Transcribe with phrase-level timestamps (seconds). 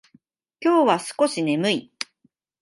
[0.59, 1.91] 今日は少し眠い。